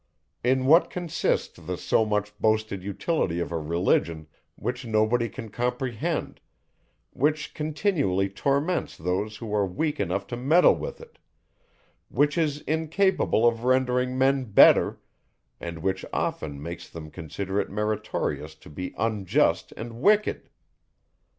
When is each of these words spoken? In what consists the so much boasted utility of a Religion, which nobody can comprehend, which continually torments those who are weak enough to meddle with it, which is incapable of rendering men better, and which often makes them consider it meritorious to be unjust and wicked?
In 0.43 0.65
what 0.65 0.89
consists 0.89 1.59
the 1.59 1.77
so 1.77 2.05
much 2.07 2.35
boasted 2.39 2.83
utility 2.83 3.39
of 3.39 3.51
a 3.51 3.59
Religion, 3.59 4.25
which 4.55 4.83
nobody 4.83 5.29
can 5.29 5.49
comprehend, 5.49 6.41
which 7.11 7.53
continually 7.53 8.27
torments 8.27 8.97
those 8.97 9.37
who 9.37 9.53
are 9.53 9.63
weak 9.67 9.99
enough 9.99 10.25
to 10.33 10.35
meddle 10.35 10.73
with 10.73 10.99
it, 11.01 11.19
which 12.09 12.35
is 12.35 12.61
incapable 12.61 13.47
of 13.47 13.63
rendering 13.63 14.17
men 14.17 14.45
better, 14.45 14.99
and 15.59 15.83
which 15.83 16.03
often 16.11 16.59
makes 16.59 16.89
them 16.89 17.11
consider 17.11 17.59
it 17.61 17.69
meritorious 17.69 18.55
to 18.55 18.71
be 18.71 18.95
unjust 18.97 19.71
and 19.77 20.01
wicked? 20.01 20.49